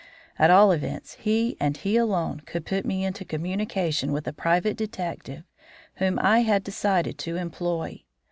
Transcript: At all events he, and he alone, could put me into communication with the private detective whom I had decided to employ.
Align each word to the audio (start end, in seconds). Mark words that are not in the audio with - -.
At 0.39 0.49
all 0.49 0.71
events 0.71 1.13
he, 1.19 1.55
and 1.59 1.77
he 1.77 1.95
alone, 1.95 2.39
could 2.47 2.65
put 2.65 2.87
me 2.87 3.05
into 3.05 3.23
communication 3.23 4.11
with 4.11 4.23
the 4.23 4.33
private 4.33 4.75
detective 4.75 5.43
whom 5.97 6.17
I 6.17 6.39
had 6.39 6.63
decided 6.63 7.19
to 7.19 7.35
employ. 7.35 8.01